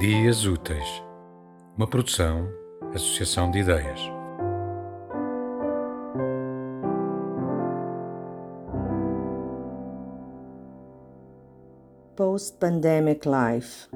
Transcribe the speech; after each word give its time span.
Dias 0.00 0.46
Úteis, 0.46 1.02
uma 1.76 1.86
produção, 1.86 2.48
associação 2.94 3.50
de 3.50 3.58
ideias. 3.58 4.00
Post-pandemic 12.16 13.28
life. 13.28 13.90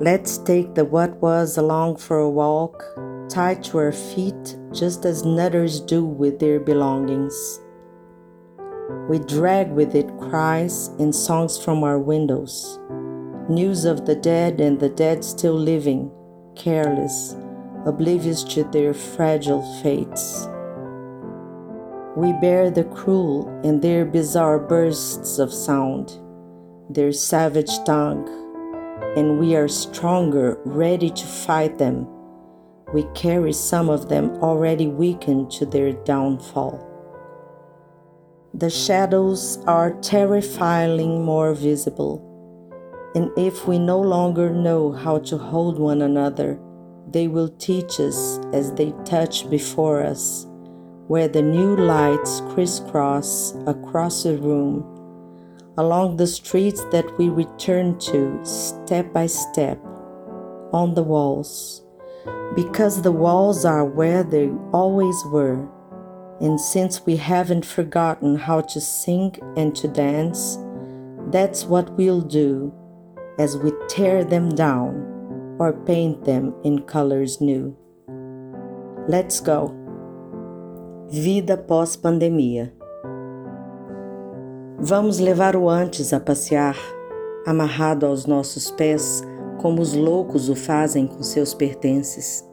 Let's 0.00 0.38
take 0.38 0.72
the 0.72 0.84
what 0.84 1.18
was 1.20 1.58
along 1.58 1.98
for 1.98 2.16
a 2.16 2.30
walk, 2.30 2.82
tied 3.28 3.62
to 3.64 3.76
our 3.76 3.92
feet 3.92 4.56
just 4.72 5.04
as 5.04 5.22
nutters 5.22 5.80
do 5.80 6.02
with 6.02 6.38
their 6.38 6.58
belongings. 6.58 7.34
We 9.10 9.18
drag 9.18 9.70
with 9.70 9.94
it 9.94 10.10
cries 10.18 10.88
and 10.98 11.14
songs 11.14 11.58
from 11.58 11.84
our 11.84 11.98
windows 11.98 12.78
news 13.48 13.86
of 13.86 14.04
the 14.04 14.14
dead 14.14 14.60
and 14.60 14.78
the 14.78 14.90
dead 14.90 15.24
still 15.24 15.58
living, 15.58 16.10
careless, 16.54 17.34
oblivious 17.86 18.44
to 18.44 18.64
their 18.64 18.92
fragile 18.92 19.62
fates. 19.82 20.46
We 22.14 22.32
bear 22.40 22.70
the 22.70 22.84
cruel 22.84 23.48
and 23.64 23.80
their 23.80 24.04
bizarre 24.04 24.58
bursts 24.58 25.38
of 25.38 25.52
sound, 25.52 26.18
their 26.90 27.12
savage 27.12 27.82
tongue, 27.84 28.28
and 29.16 29.38
we 29.38 29.56
are 29.56 29.68
stronger, 29.68 30.60
ready 30.66 31.08
to 31.08 31.26
fight 31.26 31.78
them. 31.78 32.06
We 32.92 33.04
carry 33.14 33.54
some 33.54 33.88
of 33.88 34.10
them 34.10 34.36
already 34.42 34.88
weakened 34.88 35.50
to 35.52 35.64
their 35.64 35.92
downfall. 35.92 36.84
The 38.52 38.70
shadows 38.70 39.58
are 39.66 39.92
terrifyingly 40.00 41.06
more 41.06 41.54
visible 41.54 42.27
and 43.14 43.30
if 43.38 43.66
we 43.66 43.78
no 43.78 44.00
longer 44.00 44.50
know 44.50 44.92
how 44.92 45.18
to 45.18 45.38
hold 45.38 45.78
one 45.78 46.02
another, 46.02 46.58
they 47.10 47.26
will 47.26 47.48
teach 47.48 48.00
us 48.00 48.38
as 48.52 48.72
they 48.74 48.92
touch 49.04 49.48
before 49.48 50.02
us, 50.02 50.46
where 51.06 51.28
the 51.28 51.42
new 51.42 51.74
lights 51.76 52.42
crisscross 52.50 53.54
across 53.66 54.24
the 54.24 54.36
room, 54.36 54.84
along 55.78 56.16
the 56.16 56.26
streets 56.26 56.84
that 56.92 57.16
we 57.16 57.30
return 57.30 57.98
to 57.98 58.38
step 58.44 59.10
by 59.12 59.26
step, 59.26 59.82
on 60.72 60.92
the 60.94 61.02
walls, 61.02 61.82
because 62.54 63.00
the 63.00 63.12
walls 63.12 63.64
are 63.64 63.86
where 63.86 64.22
they 64.22 64.50
always 64.72 65.16
were. 65.26 65.66
And 66.42 66.60
since 66.60 67.06
we 67.06 67.16
haven't 67.16 67.64
forgotten 67.64 68.36
how 68.36 68.60
to 68.60 68.80
sing 68.80 69.34
and 69.56 69.74
to 69.76 69.88
dance, 69.88 70.58
that's 71.30 71.64
what 71.64 71.90
we'll 71.96 72.20
do 72.20 72.72
as 73.38 73.56
we 73.56 73.72
tear 73.88 74.24
them 74.24 74.48
down 74.48 75.56
or 75.58 75.72
paint 75.72 76.24
them 76.24 76.54
in 76.64 76.80
colors 76.80 77.40
new. 77.40 77.76
Let's 79.08 79.40
go! 79.40 79.74
Vida 81.08 81.56
pós-pandemia. 81.56 82.72
Vamos 84.80 85.18
levar 85.18 85.56
o 85.56 85.68
antes 85.68 86.12
a 86.12 86.20
passear, 86.20 86.76
amarrado 87.46 88.06
aos 88.06 88.26
nossos 88.26 88.70
pés, 88.72 89.22
como 89.58 89.80
os 89.80 89.94
loucos 89.94 90.48
o 90.48 90.54
fazem 90.54 91.06
com 91.06 91.22
seus 91.22 91.54
pertences. 91.54 92.44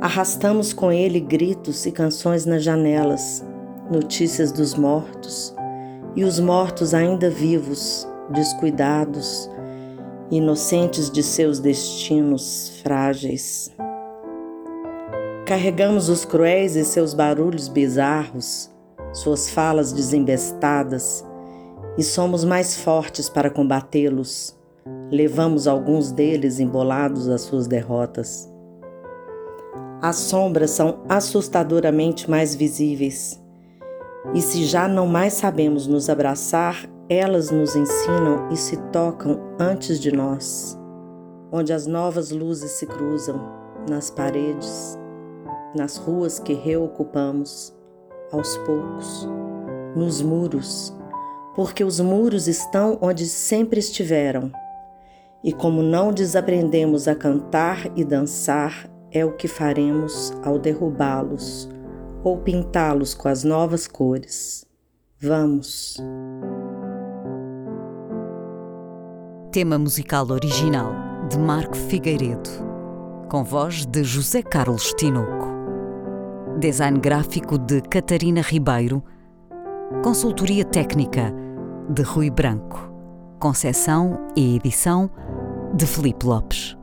Arrastamos 0.00 0.72
com 0.72 0.90
ele 0.90 1.20
gritos 1.20 1.84
e 1.86 1.92
canções 1.92 2.46
nas 2.46 2.64
janelas, 2.64 3.44
notícias 3.90 4.50
dos 4.50 4.74
mortos 4.74 5.54
e 6.16 6.24
os 6.24 6.40
mortos 6.40 6.94
ainda 6.94 7.30
vivos 7.30 8.06
descuidados, 8.30 9.50
inocentes 10.30 11.10
de 11.10 11.22
seus 11.22 11.58
destinos 11.58 12.80
frágeis. 12.82 13.70
Carregamos 15.46 16.08
os 16.08 16.24
cruéis 16.24 16.76
e 16.76 16.84
seus 16.84 17.12
barulhos 17.12 17.68
bizarros, 17.68 18.70
suas 19.12 19.50
falas 19.50 19.92
desembestadas, 19.92 21.24
e 21.98 22.02
somos 22.02 22.44
mais 22.44 22.76
fortes 22.76 23.28
para 23.28 23.50
combatê-los. 23.50 24.56
Levamos 25.10 25.66
alguns 25.66 26.10
deles 26.10 26.58
embolados 26.60 27.28
às 27.28 27.42
suas 27.42 27.66
derrotas. 27.66 28.50
As 30.00 30.16
sombras 30.16 30.70
são 30.70 31.02
assustadoramente 31.08 32.30
mais 32.30 32.54
visíveis. 32.54 33.41
E 34.34 34.40
se 34.40 34.64
já 34.64 34.86
não 34.88 35.06
mais 35.06 35.34
sabemos 35.34 35.86
nos 35.86 36.08
abraçar 36.08 36.88
elas 37.08 37.50
nos 37.50 37.76
ensinam 37.76 38.48
e 38.50 38.56
se 38.56 38.76
tocam 38.90 39.38
antes 39.58 40.00
de 40.00 40.10
nós, 40.10 40.78
onde 41.50 41.70
as 41.70 41.86
novas 41.86 42.30
luzes 42.30 42.70
se 42.72 42.86
cruzam 42.86 43.38
nas 43.86 44.10
paredes, 44.10 44.98
nas 45.74 45.98
ruas 45.98 46.38
que 46.38 46.54
reocupamos, 46.54 47.76
aos 48.32 48.56
poucos, 48.58 49.28
nos 49.94 50.22
muros, 50.22 50.96
porque 51.54 51.84
os 51.84 52.00
muros 52.00 52.48
estão 52.48 52.98
onde 53.02 53.26
sempre 53.26 53.78
estiveram. 53.78 54.50
E 55.44 55.52
como 55.52 55.82
não 55.82 56.14
desaprendemos 56.14 57.08
a 57.08 57.14
cantar 57.14 57.90
e 57.94 58.02
dançar, 58.04 58.88
é 59.10 59.22
o 59.22 59.36
que 59.36 59.46
faremos 59.46 60.32
ao 60.42 60.58
derrubá-los 60.58 61.68
ou 62.24 62.38
pintá-los 62.38 63.14
com 63.14 63.28
as 63.28 63.44
novas 63.44 63.86
cores. 63.86 64.64
Vamos! 65.20 65.96
Tema 69.52 69.78
musical 69.78 70.30
original 70.30 70.92
de 71.28 71.38
Marco 71.38 71.76
Figueiredo, 71.76 72.48
com 73.30 73.44
voz 73.44 73.84
de 73.86 74.02
José 74.02 74.42
Carlos 74.42 74.92
Tinoco. 74.94 75.52
Design 76.58 76.98
gráfico 76.98 77.58
de 77.58 77.80
Catarina 77.82 78.40
Ribeiro. 78.40 79.02
Consultoria 80.02 80.64
técnica 80.64 81.34
de 81.88 82.02
Rui 82.02 82.30
Branco. 82.30 82.92
Concessão 83.38 84.18
e 84.36 84.56
edição 84.56 85.10
de 85.74 85.86
Felipe 85.86 86.24
Lopes. 86.26 86.76